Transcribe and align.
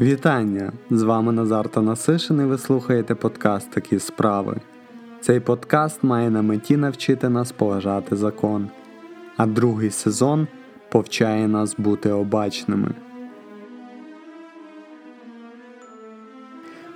Вітання! 0.00 0.72
З 0.90 1.02
вами 1.02 1.32
Назар 1.32 1.68
Танасишин 1.68 2.40
і 2.40 2.44
ви 2.44 2.58
слухаєте 2.58 3.14
подкаст 3.14 3.70
Такі 3.70 3.98
справи. 3.98 4.56
Цей 5.20 5.40
подкаст 5.40 6.04
має 6.04 6.30
на 6.30 6.42
меті 6.42 6.76
навчити 6.76 7.28
нас 7.28 7.52
поважати 7.52 8.16
закон, 8.16 8.68
а 9.36 9.46
другий 9.46 9.90
сезон 9.90 10.46
повчає 10.90 11.48
нас 11.48 11.74
бути 11.78 12.10
обачними. 12.10 12.88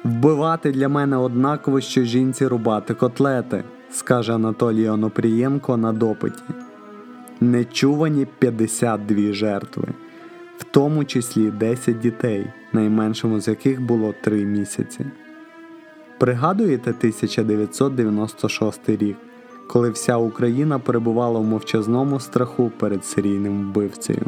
Вбивати 0.05 0.73
для 0.73 0.89
мене 0.89 1.17
однаково, 1.17 1.81
що 1.81 2.05
жінці 2.05 2.47
рубати 2.47 2.95
котлети, 2.95 3.65
скаже 3.91 4.35
Анатолій 4.35 4.89
Онопрієнко 4.89 5.77
на 5.77 5.93
допиті. 5.93 6.43
Нечувані 7.41 8.27
52 8.39 9.33
жертви, 9.33 9.89
тому 10.77 11.05
числі 11.05 11.51
10 11.51 11.99
дітей, 11.99 12.47
найменшому 12.73 13.41
з 13.41 13.49
яких 13.49 13.81
було 13.83 14.15
3 14.21 14.45
місяці. 14.45 15.07
Пригадуєте 16.19 16.91
1996 16.91 18.89
рік, 18.89 19.17
коли 19.69 19.91
вся 19.91 20.17
Україна 20.17 20.79
перебувала 20.79 21.41
в 21.41 21.45
мовчазному 21.45 22.21
страху 22.21 22.71
перед 22.79 23.05
серійним 23.05 23.69
вбивцею. 23.69 24.27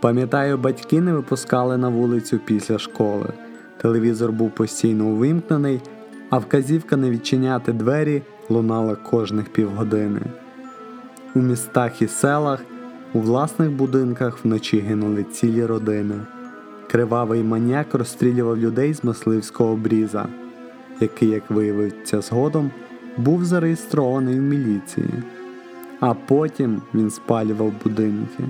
Пам'ятаю, 0.00 0.58
батьки 0.58 1.00
не 1.00 1.12
випускали 1.12 1.76
на 1.76 1.88
вулицю 1.88 2.40
після 2.44 2.78
школи. 2.78 3.32
Телевізор 3.82 4.32
був 4.32 4.50
постійно 4.50 5.06
увімкнений, 5.06 5.80
а 6.32 6.38
вказівка 6.38 6.96
не 6.96 7.10
відчиняти 7.10 7.72
двері 7.72 8.22
лунала 8.48 8.94
кожних 8.94 9.48
півгодини. 9.48 10.20
У 11.34 11.38
містах 11.38 12.02
і 12.02 12.08
селах, 12.08 12.64
у 13.14 13.20
власних 13.20 13.70
будинках 13.70 14.44
вночі 14.44 14.78
гинули 14.78 15.24
цілі 15.24 15.66
родини. 15.66 16.14
Кривавий 16.90 17.42
маніяк 17.42 17.94
розстрілював 17.94 18.58
людей 18.58 18.94
з 18.94 19.04
мисливського 19.04 19.76
бріза, 19.76 20.26
який, 21.00 21.28
як 21.28 21.50
виявиться 21.50 22.20
згодом, 22.20 22.70
був 23.16 23.44
зареєстрований 23.44 24.38
в 24.38 24.42
міліції. 24.42 25.22
А 26.00 26.14
потім 26.14 26.82
він 26.94 27.10
спалював 27.10 27.72
будинки. 27.84 28.44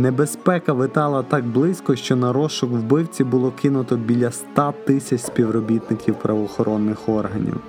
Небезпека 0.00 0.72
витала 0.72 1.22
так 1.22 1.44
близько, 1.44 1.96
що 1.96 2.16
на 2.16 2.32
розшук 2.32 2.70
вбивці 2.70 3.24
було 3.24 3.50
кинуто 3.50 3.96
біля 3.96 4.30
100 4.30 4.74
тисяч 4.86 5.20
співробітників 5.20 6.14
правоохоронних 6.14 7.08
органів. 7.08 7.60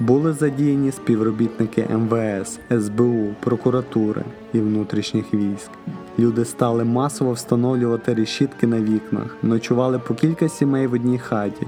Були 0.00 0.32
задіяні 0.32 0.92
співробітники 0.92 1.86
МВС, 1.90 2.60
СБУ, 2.80 3.34
прокуратури 3.40 4.24
і 4.52 4.60
внутрішніх 4.60 5.34
військ. 5.34 5.70
Люди 6.18 6.44
стали 6.44 6.84
масово 6.84 7.32
встановлювати 7.32 8.14
решітки 8.14 8.66
на 8.66 8.80
вікнах, 8.80 9.36
ночували 9.42 9.98
по 9.98 10.14
кілька 10.14 10.48
сімей 10.48 10.86
в 10.86 10.92
одній 10.92 11.18
хаті. 11.18 11.66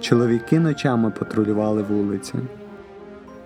Чоловіки 0.00 0.60
ночами 0.60 1.12
патрулювали 1.18 1.82
вулиці. 1.82 2.34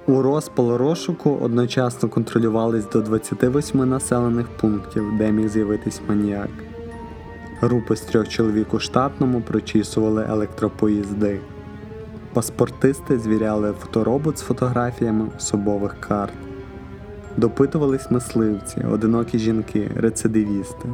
У 0.07 0.23
розпал 0.23 0.77
розшуку 0.77 1.39
одночасно 1.41 2.09
контролювались 2.09 2.89
до 2.89 3.01
28 3.01 3.89
населених 3.89 4.49
пунктів, 4.49 5.05
де 5.19 5.33
міг 5.33 5.49
з'явитись 5.49 6.01
маніяк. 6.09 6.51
Групи 7.61 7.97
з 7.97 8.01
трьох 8.01 8.29
чоловік 8.29 8.75
у 8.75 8.79
штатному 8.79 9.41
прочісували 9.41 10.27
електропоїзди. 10.31 11.41
Паспортисти 12.33 13.19
звіряли 13.19 13.73
фоторобот 13.73 14.39
з 14.39 14.43
фотографіями 14.43 15.27
особових 15.39 16.01
карт. 16.01 16.35
Допитувались 17.37 18.11
мисливці, 18.11 18.85
одинокі 18.93 19.39
жінки, 19.39 19.91
рецидивісти. 19.97 20.89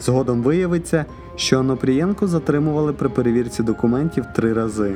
Згодом 0.00 0.42
виявиться, 0.42 1.04
що 1.36 1.58
Онопрієнко 1.58 2.26
затримували 2.26 2.92
при 2.92 3.08
перевірці 3.08 3.62
документів 3.62 4.24
три 4.34 4.52
рази 4.52 4.94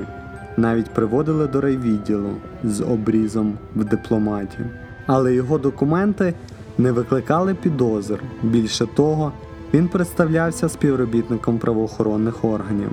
навіть 0.58 0.90
приводили 0.90 1.46
до 1.46 1.60
райвідділу 1.60 2.30
з 2.64 2.80
обрізом 2.80 3.58
в 3.76 3.84
дипломаті. 3.84 4.58
Але 5.06 5.34
його 5.34 5.58
документи 5.58 6.34
не 6.78 6.92
викликали 6.92 7.54
підозр. 7.54 8.20
Більше 8.42 8.86
того, 8.86 9.32
він 9.74 9.88
представлявся 9.88 10.68
співробітником 10.68 11.58
правоохоронних 11.58 12.44
органів. 12.44 12.90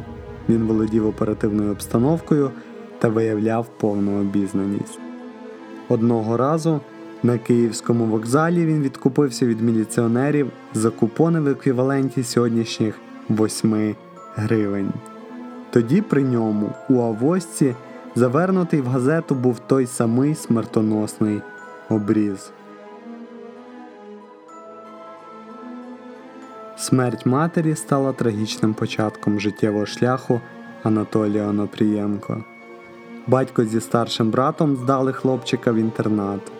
Він 0.49 0.63
володів 0.63 1.07
оперативною 1.07 1.71
обстановкою 1.71 2.51
та 2.99 3.07
виявляв 3.07 3.67
повну 3.77 4.21
обізнаність. 4.21 4.99
Одного 5.89 6.37
разу 6.37 6.79
на 7.23 7.37
київському 7.37 8.05
вокзалі 8.05 8.65
він 8.65 8.81
відкупився 8.81 9.45
від 9.45 9.61
міліціонерів 9.61 10.51
за 10.73 10.89
купони 10.89 11.39
в 11.39 11.47
еквіваленті 11.47 12.23
сьогоднішніх 12.23 12.95
8 13.29 13.95
гривень. 14.35 14.93
Тоді 15.75 16.02
при 16.02 16.24
ньому 16.24 16.69
у 16.90 17.02
авосці 17.02 17.75
завернутий 18.16 18.81
в 18.81 18.88
газету 18.88 19.36
був 19.36 19.59
той 19.59 19.88
самий 19.88 20.36
смертоносний 20.36 21.41
обріз. 21.90 22.52
Смерть 26.78 27.25
матері 27.25 27.75
стала 27.75 28.13
трагічним 28.13 28.74
початком 28.74 29.40
життєвого 29.40 29.86
шляху 29.86 30.41
Анатолія 30.84 31.47
Онопрієнко. 31.47 32.44
Батько 33.28 33.66
зі 33.66 33.81
старшим 33.81 34.31
братом 34.31 34.75
здали 34.75 35.13
хлопчика 35.13 35.72
в 35.72 35.75
інтернат. 35.75 36.52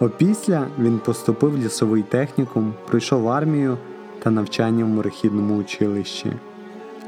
Опісля 0.00 0.66
він 0.78 0.98
поступив 0.98 1.50
в 1.50 1.58
лісовий 1.58 2.02
технікум, 2.02 2.74
пройшов 2.88 3.28
армію 3.28 3.78
та 4.22 4.30
навчання 4.30 4.84
в 4.84 4.88
морехідному 4.88 5.56
училищі. 5.56 6.32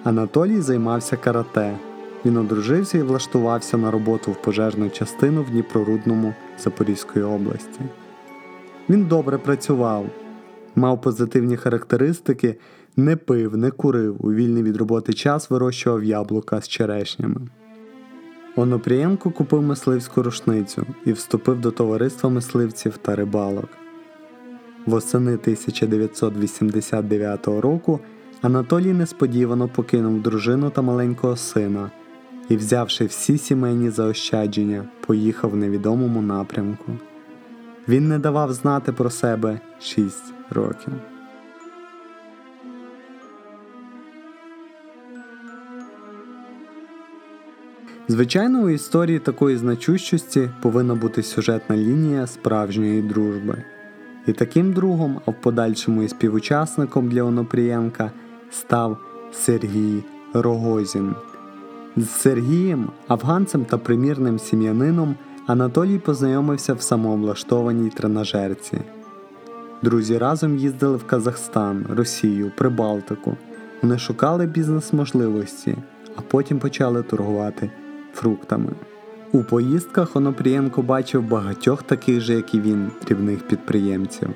Анатолій 0.07 0.61
займався 0.61 1.17
карате. 1.17 1.79
Він 2.25 2.37
одружився 2.37 2.99
і 2.99 3.03
влаштувався 3.03 3.77
на 3.77 3.91
роботу 3.91 4.33
в 4.33 4.43
пожежну 4.43 4.91
частину 4.91 5.43
в 5.43 5.51
Дніпрорудному 5.51 6.35
Запорізької 6.59 7.25
області. 7.25 7.81
Він 8.89 9.05
добре 9.05 9.39
працював, 9.39 10.07
мав 10.77 11.01
позитивні 11.01 11.57
характеристики, 11.57 12.57
не 12.97 13.17
пив, 13.17 13.57
не 13.57 13.71
курив, 13.71 14.27
у 14.27 14.33
вільний 14.33 14.63
від 14.63 14.77
роботи 14.77 15.13
час 15.13 15.51
вирощував 15.51 16.05
яблука 16.05 16.61
з 16.61 16.69
черешнями. 16.69 17.41
Онопрієнко 18.57 19.31
купив 19.31 19.63
мисливську 19.63 20.23
рушницю 20.23 20.87
і 21.05 21.13
вступив 21.13 21.61
до 21.61 21.71
товариства 21.71 22.31
мисливців 22.31 22.97
та 22.97 23.17
рибалок. 23.17 23.69
Восени 24.87 25.35
1989 25.35 27.47
року 27.47 28.01
Анатолій 28.43 28.93
несподівано 28.93 29.69
покинув 29.69 30.23
дружину 30.23 30.71
та 30.71 30.83
маленького 30.83 31.37
сина 31.37 31.91
і, 32.49 32.57
взявши 32.57 33.05
всі 33.05 33.39
сімейні 33.39 33.91
заощадження, 33.91 34.85
поїхав 35.07 35.51
в 35.51 35.57
невідомому 35.57 36.23
напрямку. 36.23 36.93
Він 37.89 38.09
не 38.09 38.19
давав 38.19 38.53
знати 38.53 38.93
про 38.93 39.11
себе 39.11 39.61
шість 39.81 40.35
років. 40.51 40.93
Звичайно, 48.09 48.63
у 48.63 48.69
історії 48.69 49.19
такої 49.19 49.57
значущості 49.57 50.51
повинна 50.63 50.95
бути 50.95 51.23
сюжетна 51.23 51.77
лінія 51.77 52.27
справжньої 52.27 53.03
дружби. 53.03 53.65
І 54.27 54.33
таким 54.33 54.73
другом, 54.73 55.21
а 55.27 55.31
в 55.31 55.41
подальшому 55.41 56.03
і 56.03 56.09
співучасником 56.09 57.09
для 57.09 57.23
Онопрієнка 57.23 58.11
став 58.51 58.97
Сергій 59.33 60.05
Рогозін. 60.35 61.15
З 61.97 62.11
Сергієм, 62.11 62.91
афганцем 63.09 63.65
та 63.65 63.79
примірним 63.79 64.39
сім'янином 64.39 65.15
Анатолій 65.47 65.99
познайомився 65.99 66.75
в 66.75 66.83
самооблаштованій 66.83 67.91
тренажерці. 67.91 68.81
Друзі 69.83 70.19
разом 70.19 70.57
їздили 70.57 70.97
в 70.97 71.07
Казахстан, 71.07 71.87
Росію, 71.91 72.53
Прибалтику. 72.57 73.37
Вони 73.83 73.99
шукали 73.99 74.47
бізнес-можливості, 74.47 75.77
а 76.17 76.21
потім 76.21 76.59
почали 76.59 77.03
торгувати 77.03 77.71
фруктами. 78.15 78.73
У 79.33 79.43
поїздках 79.43 80.17
Онопрієнко 80.17 80.83
бачив 80.83 81.23
багатьох 81.23 81.83
таких 81.83 82.21
же, 82.21 82.35
як 82.35 82.55
і 82.55 82.61
він, 82.61 82.91
дрібних 83.07 83.49
підприємців, 83.49 84.29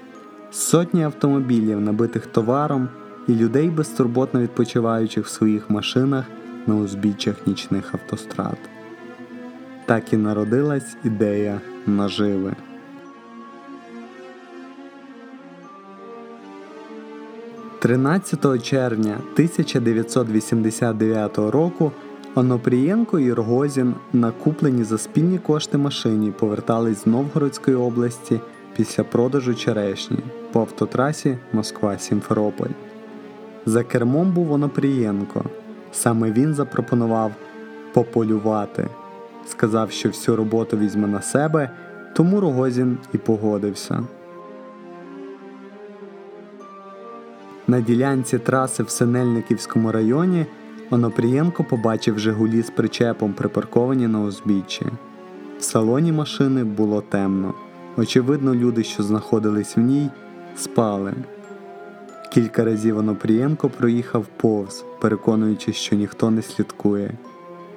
сотні 0.51 1.05
автомобілів, 1.05 1.81
набитих 1.81 2.27
товаром, 2.27 2.89
і 3.29 3.35
людей 3.35 3.69
безтурботно 3.69 4.41
відпочиваючих 4.41 5.27
в 5.27 5.31
своїх 5.31 5.71
машинах 5.71 6.25
на 6.67 6.77
узбіччях 6.77 7.47
нічних 7.47 7.95
автострад. 7.95 8.59
Так 9.87 10.13
і 10.13 10.17
народилась 10.17 10.97
ідея 11.05 11.61
наживи. 11.87 12.53
Тринадцятого 17.79 18.59
червня 18.59 19.19
1989 19.35 21.39
року 21.39 21.93
Онопрієнко 22.35 23.19
і 23.19 23.33
Рогозін, 23.33 23.95
накуплені 24.13 24.85
за 24.85 24.99
спільні 24.99 25.39
кошти 25.39 25.79
машині, 25.79 26.31
повертались 26.31 27.03
з 27.03 27.07
Новгородської 27.07 27.77
області 27.77 28.41
після 28.77 29.05
продажу 29.05 29.55
черешні 29.55 30.19
по 30.53 30.61
автотрасі 30.61 31.39
Москва-Сімферополь. 31.53 32.90
За 33.67 33.85
кермом 33.85 34.33
був 34.33 34.53
Онопрієнко. 34.53 35.45
Саме 35.93 36.31
він 36.31 36.55
запропонував 36.55 37.33
пополювати. 37.93 38.89
Сказав, 39.47 39.91
що 39.91 40.09
всю 40.09 40.37
роботу 40.37 40.77
візьме 40.77 41.09
на 41.09 41.23
себе, 41.23 41.71
тому 42.15 42.41
Рогозін 42.41 42.99
і 43.13 43.19
погодився. 43.19 44.03
На 47.67 47.81
ділянці 47.81 48.39
траси 48.39 48.83
в 48.83 48.91
Синельниківському 48.91 49.93
районі 49.93 50.47
Онопрієнко 50.91 51.65
побачив 51.65 52.19
Жигулі 52.19 52.63
з 52.63 52.71
причепом, 52.71 53.33
припарковані 53.33 54.07
на 54.07 54.21
узбіччі. 54.21 54.87
В 55.59 55.63
салоні 55.63 56.13
машини 56.13 56.65
було 56.65 57.01
темно. 57.01 57.55
Очевидно, 57.97 58.55
люди, 58.55 58.85
що 58.85 59.03
знаходились 59.03 59.77
в 59.77 59.81
ній, 59.81 60.11
спали. 60.57 61.15
Кілька 62.31 62.65
разів 62.65 62.99
Онопрієнко 62.99 63.69
проїхав 63.69 64.27
повз, 64.37 64.85
переконуючись, 65.01 65.77
що 65.77 65.97
ніхто 65.97 66.31
не 66.31 66.43
слідкує. 66.43 67.13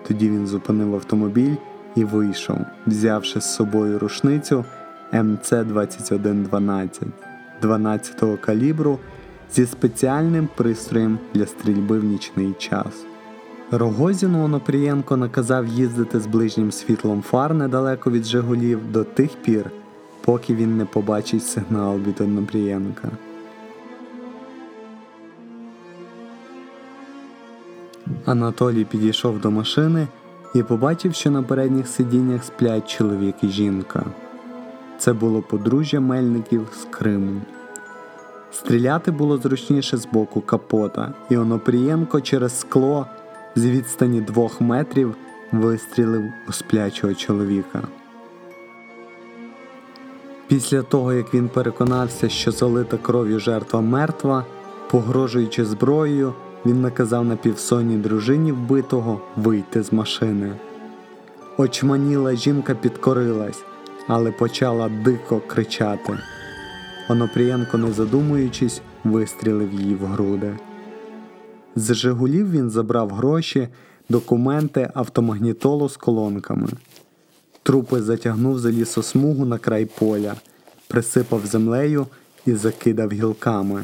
Тоді 0.08 0.30
він 0.30 0.48
зупинив 0.48 0.96
автомобіль 0.96 1.56
і 1.96 2.04
вийшов, 2.04 2.58
взявши 2.88 3.42
з 3.42 3.56
собою 3.56 4.00
рушницю 4.00 4.66
МЦ-2112 5.14 6.90
12-го 7.62 8.38
калібру 8.38 9.00
зі 9.54 9.66
спеціальним 9.66 10.50
пристроєм 10.56 11.20
для 11.34 11.46
стрільби 11.46 12.00
в 12.00 12.04
нічний 12.04 12.54
час. 12.58 13.06
Рогозіну 13.72 14.44
Онопрієнко 14.44 15.18
наказав 15.18 15.68
їздити 15.68 16.20
з 16.20 16.28
ближнім 16.28 16.72
світлом 16.72 17.22
фар 17.22 17.54
недалеко 17.54 18.12
від 18.12 18.26
Жигулів 18.26 18.92
до 18.92 19.04
тих 19.04 19.30
пір, 19.46 19.72
поки 20.22 20.56
він 20.56 20.78
не 20.78 20.86
побачить 20.86 21.44
сигнал 21.44 22.00
від 22.00 22.22
Онопрієнка. 22.22 23.10
Анатолій 28.26 28.86
підійшов 28.86 29.42
до 29.42 29.52
машини 29.52 30.08
і 30.56 30.64
побачив, 30.64 31.16
що 31.16 31.32
на 31.32 31.44
передніх 31.44 31.88
сидіннях 31.88 32.44
сплять 32.44 32.90
чоловік 32.90 33.36
і 33.42 33.48
жінка. 33.48 34.06
Це 34.98 35.14
було 35.14 35.42
подружжя 35.42 36.00
мельників 36.00 36.68
з 36.74 36.86
Криму. 36.86 37.42
Стріляти 38.52 39.12
було 39.12 39.38
зручніше 39.38 39.98
з 39.98 40.06
боку 40.06 40.42
капота, 40.42 41.14
і 41.30 41.38
Онопрієнко 41.38 42.22
через 42.22 42.60
скло 42.60 43.08
з 43.56 43.66
відстані 43.66 44.22
двох 44.22 44.62
метрів 44.62 45.16
вистрілив 45.52 46.24
у 46.50 46.52
сплячого 46.52 47.14
чоловіка. 47.14 47.82
Після 50.48 50.82
того, 50.82 51.14
як 51.14 51.34
він 51.34 51.50
переконався, 51.50 52.30
що 52.30 52.52
залита 52.52 52.98
кров'ю 52.98 53.40
жертва 53.40 53.82
мертва, 53.82 54.46
погрожуючи 54.92 55.66
зброєю, 55.66 56.34
він 56.66 56.82
наказав 56.82 57.26
напівсонній 57.26 57.98
дружині 57.98 58.52
вбитого 58.52 59.22
вийти 59.36 59.84
з 59.84 59.94
машини. 59.94 60.52
Очманіла 61.58 62.36
жінка 62.36 62.76
підкорилась, 62.76 63.64
але 64.08 64.32
почала 64.32 64.90
дико 64.90 65.42
кричати. 65.48 66.18
Онопрієнко, 67.10 67.78
не 67.78 67.92
задумуючись, 67.92 68.82
вистрілив 69.04 69.74
її 69.74 69.96
в 69.96 70.06
груди. 70.06 70.58
З 71.76 71.94
Жигулів 71.94 72.52
він 72.52 72.70
забрав 72.70 73.10
гроші, 73.10 73.68
документи, 74.10 74.90
автомагнітолу 74.94 75.90
з 75.90 75.98
колонками. 75.98 76.68
Трупи 77.64 78.02
затягнув 78.02 78.60
за 78.60 78.72
лісосмугу 78.72 79.46
на 79.46 79.58
край 79.58 79.86
поля, 79.86 80.36
присипав 80.88 81.46
землею 81.46 82.08
і 82.46 82.54
закидав 82.54 83.12
гілками. 83.12 83.84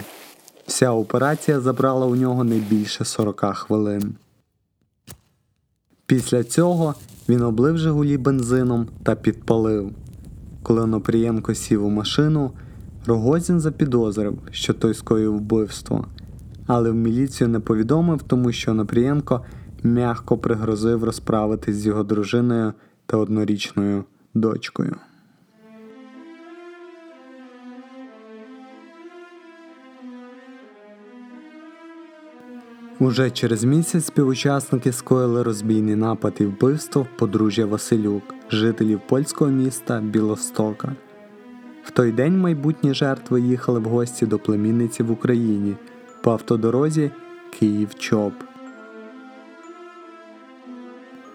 Вся 0.70 0.92
операція 0.92 1.60
забрала 1.60 2.06
у 2.06 2.16
нього 2.16 2.44
не 2.44 2.58
більше 2.58 3.06
40 3.06 3.46
хвилин. 3.56 4.16
Після 6.06 6.44
цього 6.44 6.96
він 7.30 7.42
облив 7.42 7.78
Жигулі 7.78 8.18
бензином 8.18 8.88
та 9.04 9.16
підпалив. 9.16 9.92
Коли 10.64 10.82
Онопрієнко 10.82 11.54
сів 11.54 11.86
у 11.86 11.90
машину, 11.90 12.52
Рогозін 13.06 13.60
запідозрив, 13.60 14.38
що 14.52 14.74
той 14.74 14.94
скоїв 14.94 15.38
вбивство, 15.38 16.06
але 16.68 16.92
в 16.92 16.96
міліцію 16.96 17.48
не 17.48 17.60
повідомив, 17.60 18.24
тому 18.24 18.52
що 18.52 18.72
Онопрієнко 18.72 19.42
м'яко 19.84 20.38
пригрозив 20.38 21.04
розправитись 21.04 21.76
з 21.76 21.86
його 21.86 22.04
дружиною 22.04 22.74
та 23.06 23.18
однорічною 23.18 24.04
дочкою. 24.34 24.96
Уже 33.02 33.32
через 33.32 33.64
місяць 33.64 34.06
співучасники 34.06 34.92
скоїли 34.92 35.44
розбійний 35.44 35.96
напад 35.96 36.34
і 36.40 36.46
вбивство 36.46 37.08
подружжя 37.18 37.66
Василюк, 37.66 38.24
жителів 38.52 39.02
польського 39.08 39.52
міста 39.52 40.00
Білостока. 40.00 40.96
В 41.84 41.92
той 41.92 42.12
день 42.12 42.40
майбутні 42.40 42.94
жертви 42.94 43.42
їхали 43.42 43.80
в 43.80 43.84
гості 43.84 44.26
до 44.26 44.40
племінниці 44.40 45.04
в 45.04 45.12
Україні 45.12 45.76
по 46.22 46.32
автодорозі 46.32 47.12
Київ-Чоп. 47.60 48.34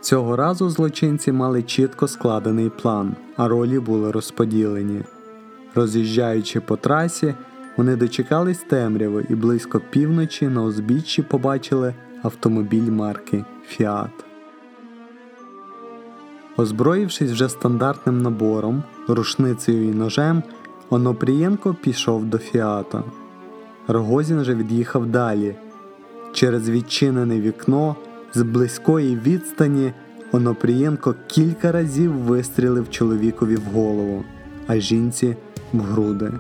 Цього 0.01 0.37
разу 0.37 0.71
злочинці 0.71 1.33
мали 1.33 1.63
чітко 1.63 2.09
складений 2.09 2.71
план, 2.71 3.17
а 3.37 3.49
ролі 3.49 3.79
були 3.79 4.11
розподілені. 4.11 5.03
Роз'їжджаючи 5.75 6.61
по 6.61 6.77
трасі, 6.77 7.35
вони 7.77 7.97
дочекались 7.97 8.59
темряви 8.59 9.27
і 9.29 9.35
близько 9.35 9.81
півночі 9.91 10.49
на 10.49 10.63
узбіччі 10.63 11.23
побачили 11.23 11.95
автомобіль 12.23 12.91
марки 12.91 13.45
Фіат. 13.67 14.25
Озброївшись 16.57 17.31
вже 17.31 17.49
стандартним 17.49 18.23
набором, 18.23 18.83
рушницею 19.09 19.85
і 19.85 19.95
ножем, 19.95 20.43
Онопрієнко 20.91 21.75
пішов 21.75 22.25
до 22.25 22.39
фіата. 22.39 23.03
Рогозін 23.89 24.45
же 24.45 24.55
від'їхав 24.55 25.07
далі. 25.07 25.55
Через 26.33 26.71
відчинене 26.71 27.41
вікно 27.41 27.97
з 28.35 28.43
близької 28.43 29.17
відстані 29.17 29.93
Онопрієнко 30.33 31.15
кілька 31.27 31.73
разів 31.73 32.13
вистрілив 32.13 32.91
чоловікові 32.91 33.57
в 33.57 33.65
голову, 33.75 34.25
а 34.67 34.77
жінці 34.77 35.37
в 35.73 35.81
груди. 35.81 36.33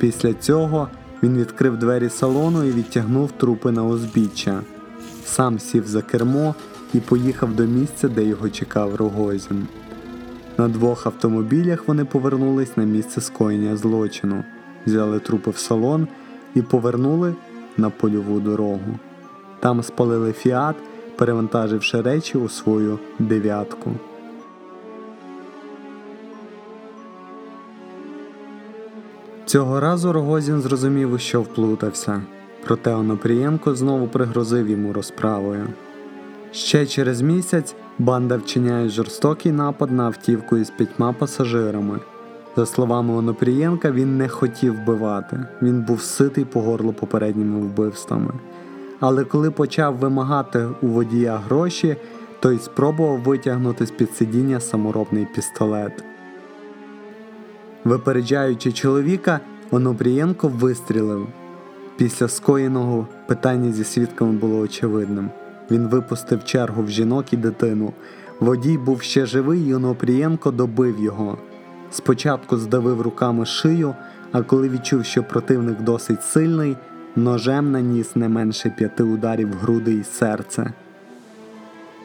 Після 0.00 0.34
цього 0.34 0.88
він 1.22 1.38
відкрив 1.38 1.76
двері 1.76 2.08
салону 2.08 2.64
і 2.64 2.72
відтягнув 2.72 3.32
трупи 3.32 3.70
на 3.70 3.84
узбіччя. 3.84 4.60
Сам 5.24 5.58
сів 5.58 5.86
за 5.86 6.02
кермо 6.02 6.54
і 6.94 7.00
поїхав 7.00 7.54
до 7.54 7.64
місця, 7.64 8.08
де 8.08 8.24
його 8.24 8.50
чекав 8.50 8.94
Рогозін. 8.94 9.66
На 10.58 10.68
двох 10.68 11.06
автомобілях 11.06 11.88
вони 11.88 12.04
повернулись 12.04 12.76
на 12.76 12.84
місце 12.84 13.20
скоєння 13.20 13.76
злочину, 13.76 14.44
взяли 14.86 15.20
трупи 15.20 15.50
в 15.50 15.56
салон 15.56 16.08
і 16.54 16.62
повернули 16.62 17.34
на 17.76 17.90
польову 17.90 18.40
дорогу. 18.40 18.98
Там 19.60 19.82
спалили 19.82 20.32
фіат, 20.32 20.76
перевантаживши 21.16 22.02
речі 22.02 22.38
у 22.38 22.48
свою 22.48 22.98
дев'ятку. 23.18 23.90
Цього 29.50 29.80
разу 29.80 30.12
Рогозін 30.12 30.60
зрозумів, 30.60 31.20
що 31.20 31.42
вплутався, 31.42 32.22
проте 32.64 32.94
Онопрієнко 32.94 33.74
знову 33.74 34.08
пригрозив 34.08 34.68
йому 34.68 34.92
розправою. 34.92 35.66
Ще 36.52 36.86
через 36.86 37.20
місяць 37.20 37.74
банда 37.98 38.36
вчиняє 38.36 38.88
жорстокий 38.88 39.52
напад 39.52 39.90
на 39.90 40.06
автівку 40.06 40.56
із 40.56 40.70
п'ятьма 40.70 41.12
пасажирами. 41.12 42.00
За 42.56 42.66
словами 42.66 43.14
Онопрієнка, 43.14 43.90
він 43.90 44.18
не 44.18 44.28
хотів 44.28 44.82
вбивати, 44.82 45.46
він 45.62 45.82
був 45.82 46.02
ситий 46.02 46.44
по 46.44 46.60
горлу 46.60 46.92
попередніми 46.92 47.60
вбивствами. 47.60 48.32
Але 49.00 49.24
коли 49.24 49.50
почав 49.50 49.96
вимагати 49.96 50.68
у 50.82 50.86
водія 50.86 51.36
гроші, 51.36 51.96
той 52.40 52.58
спробував 52.58 53.20
витягнути 53.22 53.86
з 53.86 53.90
під 53.90 54.14
сидіння 54.14 54.60
саморобний 54.60 55.26
пістолет. 55.34 56.04
Випереджаючи 57.84 58.72
чоловіка, 58.72 59.40
Онопрієнко 59.70 60.48
вистрілив. 60.48 61.26
Після 61.96 62.28
скоєного 62.28 63.06
питання 63.26 63.72
зі 63.72 63.84
свідками 63.84 64.32
було 64.32 64.58
очевидним. 64.58 65.30
Він 65.70 65.88
випустив 65.88 66.44
чергу 66.44 66.82
в 66.82 66.90
жінок 66.90 67.32
і 67.32 67.36
дитину. 67.36 67.92
Водій 68.40 68.78
був 68.78 69.02
ще 69.02 69.26
живий, 69.26 69.68
і 69.68 69.74
Онопрієнко 69.74 70.50
добив 70.50 71.00
його. 71.00 71.38
Спочатку 71.90 72.56
здавив 72.56 73.00
руками 73.00 73.46
шию, 73.46 73.94
а 74.32 74.42
коли 74.42 74.68
відчув, 74.68 75.04
що 75.04 75.22
противник 75.22 75.80
досить 75.80 76.22
сильний, 76.22 76.76
ножем 77.16 77.72
наніс 77.72 78.16
не 78.16 78.28
менше 78.28 78.74
п'яти 78.78 79.02
ударів 79.02 79.50
в 79.50 79.54
груди 79.54 79.94
і 79.94 80.04
серце. 80.04 80.72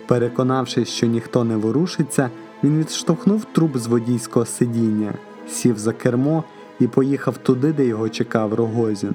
Переконавшись, 0.08 0.90
що 0.90 1.08
ніхто 1.08 1.44
не 1.44 1.56
ворушиться, 1.56 2.30
він 2.64 2.80
відштовхнув 2.80 3.46
труп 3.46 3.78
з 3.78 3.88
водійського 3.88 4.46
сидіння, 4.46 5.14
сів 5.50 5.78
за 5.78 5.94
кермо 5.94 6.44
і 6.80 6.88
поїхав 6.88 7.38
туди, 7.38 7.74
де 7.74 7.86
його 7.86 8.10
чекав 8.10 8.54
Рогозін. 8.54 9.14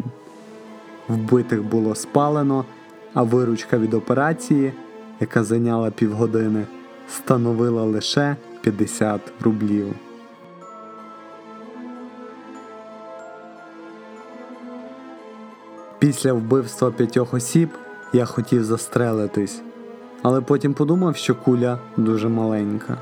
Вбитих 1.08 1.62
було 1.62 1.94
спалено, 1.94 2.64
а 3.14 3.22
виручка 3.22 3.78
від 3.78 3.94
операції, 3.94 4.72
яка 5.20 5.44
зайняла 5.44 5.90
півгодини, 5.90 6.66
становила 7.08 7.82
лише 7.82 8.36
50 8.60 9.20
рублів. 9.40 9.94
Після 15.98 16.32
вбивства 16.32 16.90
п'ятьох 16.90 17.34
осіб 17.34 17.68
я 18.12 18.24
хотів 18.24 18.64
застрелитись, 18.64 19.62
але 20.22 20.40
потім 20.40 20.74
подумав, 20.74 21.16
що 21.16 21.34
куля 21.34 21.78
дуже 21.96 22.28
маленька. 22.28 22.98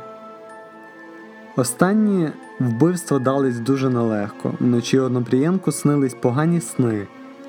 Останні 1.56 2.30
вбивства 2.61 3.19
дались 3.19 3.59
дуже 3.59 3.91
нелегко. 3.91 4.55
Вночі 4.61 4.99
Однопрієнку 4.99 5.73
снились 5.73 6.15
погані 6.15 6.61
сни, 6.61 7.07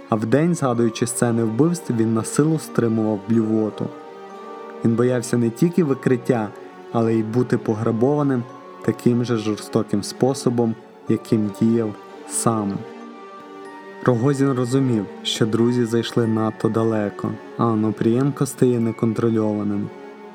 а 0.10 0.16
вдень, 0.16 0.56
згадуючи 0.56 1.08
сцени 1.08 1.44
вбивств, 1.44 1.94
він 1.94 2.14
на 2.14 2.24
силу 2.24 2.60
стримував 2.60 3.20
блювоту. 3.30 3.86
Він 4.86 4.96
боявся 4.96 5.38
не 5.38 5.50
тільки 5.50 5.84
викриття, 5.84 6.50
але 6.92 7.16
й 7.16 7.24
бути 7.24 7.58
пограбованим 7.58 8.44
таким 8.86 9.26
же 9.26 9.38
жорстоким 9.38 10.04
способом, 10.04 10.76
яким 11.10 11.52
діяв 11.60 11.94
сам. 12.30 12.74
Рогозін 14.06 14.52
розумів, 14.52 15.06
що 15.24 15.46
друзі 15.46 15.86
зайшли 15.86 16.28
надто 16.28 16.70
далеко, 16.70 17.32
а 17.58 17.66
Онопрієнко 17.66 18.46
стає 18.46 18.80
неконтрольованим 18.80 19.90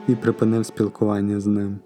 і 0.08 0.14
припинив 0.14 0.66
спілкування 0.66 1.40
з 1.40 1.46
ним. 1.46 1.78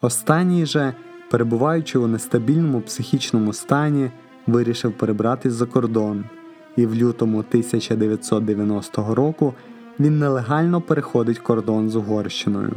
Останній 0.00 0.66
же, 0.66 0.94
перебуваючи 1.32 1.98
у 1.98 2.06
нестабільному 2.06 2.80
психічному 2.80 3.52
стані, 3.52 4.10
вирішив 4.46 4.92
перебратись 4.92 5.52
за 5.52 5.66
кордон, 5.66 6.24
і 6.76 6.86
в 6.86 6.94
лютому 6.94 7.38
1990 7.38 9.14
року 9.14 9.54
він 10.00 10.18
нелегально 10.18 10.80
переходить 10.80 11.38
кордон 11.38 11.90
з 11.90 11.96
Угорщиною. 11.96 12.72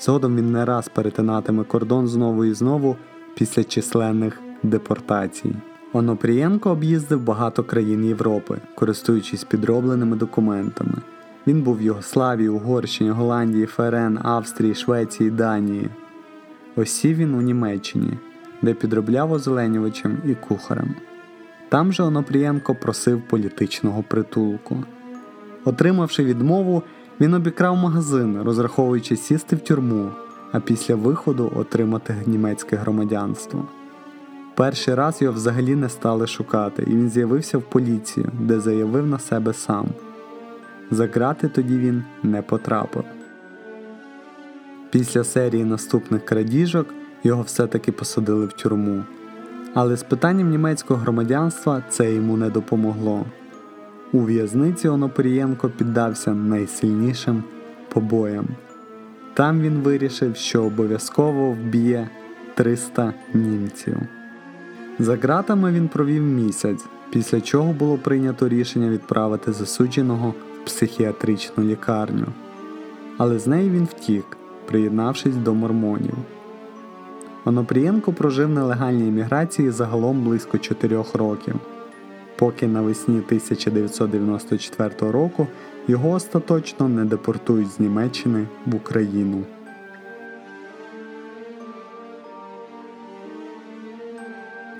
Згодом 0.00 0.36
він 0.36 0.52
не 0.52 0.64
раз 0.64 0.88
перетинатиме 0.88 1.64
кордон 1.64 2.08
знову 2.08 2.44
і 2.44 2.54
знову 2.54 2.96
після 3.34 3.64
численних 3.64 4.40
депортацій. 4.62 5.56
Онопрієнко 5.92 6.70
об'їздив 6.70 7.20
багато 7.20 7.64
країн 7.64 8.04
Європи, 8.04 8.58
користуючись 8.74 9.44
підробленими 9.44 10.16
документами. 10.16 10.94
Він 11.46 11.62
був 11.62 11.76
в 11.76 11.82
Югославії, 11.82 12.48
Угорщині, 12.48 13.10
Голландії, 13.10 13.66
ФРН, 13.66 14.18
Австрії, 14.22 14.74
Швеції, 14.74 15.30
Данії. 15.30 15.90
Осів 16.76 17.16
він 17.16 17.34
у 17.34 17.40
Німеччині, 17.40 18.18
де 18.62 18.74
підробляв 18.74 19.32
озеленювачем 19.32 20.18
і 20.24 20.34
кухарем. 20.34 20.94
Там 21.68 21.92
же 21.92 22.02
Онопрієнко 22.02 22.74
просив 22.74 23.22
політичного 23.28 24.02
притулку. 24.02 24.84
Отримавши 25.64 26.24
відмову, 26.24 26.82
він 27.20 27.34
обікрав 27.34 27.76
магазин, 27.76 28.42
розраховуючи 28.42 29.16
сісти 29.16 29.56
в 29.56 29.60
тюрму, 29.60 30.10
а 30.52 30.60
після 30.60 30.94
виходу 30.94 31.52
отримати 31.56 32.16
німецьке 32.26 32.76
громадянство. 32.76 33.68
Перший 34.54 34.94
раз 34.94 35.22
його 35.22 35.34
взагалі 35.34 35.74
не 35.74 35.88
стали 35.88 36.26
шукати, 36.26 36.82
і 36.82 36.90
він 36.90 37.10
з'явився 37.10 37.58
в 37.58 37.62
поліцію, 37.62 38.30
де 38.40 38.60
заявив 38.60 39.06
на 39.06 39.18
себе 39.18 39.52
сам. 39.52 39.86
За 40.90 41.06
грати 41.06 41.48
тоді 41.48 41.78
він 41.78 42.04
не 42.22 42.42
потрапив. 42.42 43.04
Після 44.94 45.24
серії 45.24 45.64
наступних 45.64 46.24
крадіжок 46.24 46.86
його 47.24 47.42
все-таки 47.42 47.92
посадили 47.92 48.46
в 48.46 48.52
тюрму. 48.52 49.04
Але 49.74 49.96
з 49.96 50.02
питанням 50.02 50.50
німецького 50.50 51.00
громадянства 51.00 51.82
це 51.88 52.14
йому 52.14 52.36
не 52.36 52.50
допомогло. 52.50 53.24
У 54.12 54.20
в'язниці 54.20 54.88
Онопорієнко 54.88 55.68
піддався 55.68 56.34
найсильнішим 56.34 57.44
побоям. 57.88 58.46
Там 59.34 59.60
він 59.60 59.74
вирішив, 59.74 60.36
що 60.36 60.64
обов'язково 60.64 61.50
вб'є 61.50 62.08
300 62.54 63.14
німців. 63.34 63.96
За 64.98 65.16
ґратами 65.16 65.72
він 65.72 65.88
провів 65.88 66.22
місяць, 66.22 66.84
після 67.10 67.40
чого 67.40 67.72
було 67.72 67.98
прийнято 67.98 68.48
рішення 68.48 68.88
відправити 68.88 69.52
засудженого 69.52 70.34
в 70.62 70.66
психіатричну 70.66 71.64
лікарню. 71.64 72.26
Але 73.18 73.38
з 73.38 73.46
неї 73.46 73.70
він 73.70 73.84
втік, 73.84 74.24
приєднавшись 74.66 75.36
до 75.36 75.54
мормонів. 75.54 76.14
Онопрієнко 77.44 78.12
прожив 78.12 78.48
на 78.48 78.64
легальній 78.64 79.08
еміграції 79.08 79.70
загалом 79.70 80.24
близько 80.24 80.58
4 80.58 81.04
років, 81.14 81.54
поки 82.36 82.66
навесні 82.66 83.18
1994 83.18 85.10
року 85.10 85.46
його 85.88 86.10
остаточно 86.10 86.88
не 86.88 87.04
депортують 87.04 87.70
з 87.70 87.80
Німеччини 87.80 88.46
в 88.66 88.74
Україну. 88.74 89.42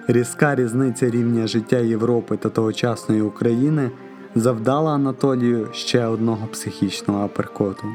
Різка 0.08 0.54
різниця 0.54 1.10
рівня 1.10 1.46
життя 1.46 1.78
Європи 1.78 2.36
та 2.36 2.48
тогочасної 2.48 3.22
України 3.22 3.90
завдала 4.34 4.92
Анатолію 4.92 5.68
ще 5.72 6.06
одного 6.06 6.46
психічного 6.46 7.24
аперкоту. 7.24 7.86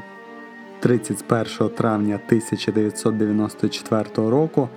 31 0.80 1.68
травня 1.68 2.20
1994 2.26 4.04
року 4.16 4.68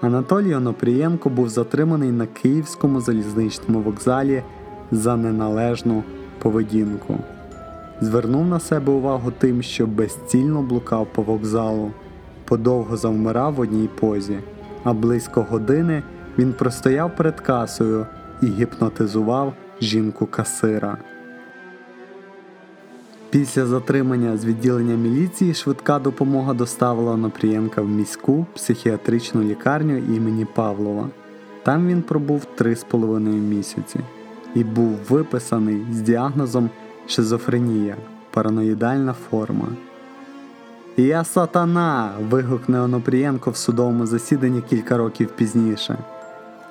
Анатолій 0.00 0.54
Онопрієнко 0.54 1.30
був 1.30 1.48
затриманий 1.48 2.12
на 2.12 2.26
Київському 2.26 3.00
залізничному 3.00 3.80
вокзалі 3.80 4.42
за 4.90 5.16
неналежну 5.16 6.02
поведінку. 6.38 7.18
Звернув 8.00 8.46
на 8.46 8.60
себе 8.60 8.92
увагу 8.92 9.32
тим, 9.38 9.62
що 9.62 9.86
безцільно 9.86 10.62
блукав 10.62 11.06
по 11.12 11.22
вокзалу, 11.22 11.90
подовго 12.44 12.96
завмирав 12.96 13.54
в 13.54 13.60
одній 13.60 13.88
позі, 14.00 14.38
а 14.84 14.92
близько 14.92 15.46
години 15.50 16.02
він 16.38 16.52
простояв 16.52 17.16
перед 17.16 17.40
касою 17.40 18.06
і 18.42 18.46
гіпнотизував 18.46 19.54
жінку 19.80 20.26
касира. 20.26 20.98
Після 23.30 23.66
затримання 23.66 24.36
з 24.36 24.44
відділення 24.44 24.94
міліції 24.94 25.54
швидка 25.54 25.98
допомога 25.98 26.54
доставила 26.54 27.12
Онопрієнка 27.12 27.82
в 27.82 27.88
міську 27.88 28.46
психіатричну 28.54 29.42
лікарню 29.42 29.96
імені 29.96 30.46
Павлова. 30.54 31.08
Там 31.62 31.88
він 31.88 32.02
пробув 32.02 32.44
три 32.44 32.76
з 32.76 32.84
половиною 32.84 33.42
місяці 33.42 34.00
і 34.54 34.64
був 34.64 34.98
виписаний 35.08 35.86
з 35.92 36.00
діагнозом 36.00 36.70
шизофренія, 37.06 37.96
параноїдальна 38.30 39.14
форма. 39.30 39.68
Я 40.96 41.24
сатана. 41.24 42.10
вигукне 42.30 42.80
Онопрієнко 42.80 43.50
в 43.50 43.56
судовому 43.56 44.06
засіданні 44.06 44.62
кілька 44.62 44.96
років 44.96 45.28
пізніше. 45.36 45.98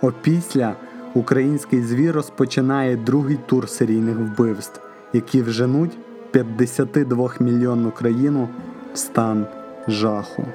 Опісля 0.02 0.74
український 1.14 1.82
звір 1.82 2.16
розпочинає 2.16 2.96
другий 2.96 3.38
тур 3.46 3.70
серійних 3.70 4.18
вбивств, 4.18 4.82
які 5.14 5.42
вженуть 5.42 5.98
52 6.44 7.32
мільйонну 7.40 7.92
країну 7.92 8.50
в 8.94 8.98
стан 8.98 9.46
жаху. 9.88 10.46